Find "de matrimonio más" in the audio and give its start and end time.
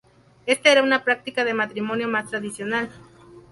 1.45-2.27